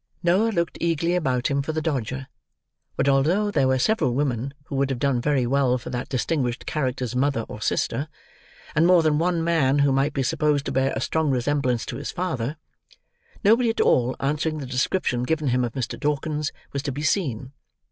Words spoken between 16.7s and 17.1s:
was to be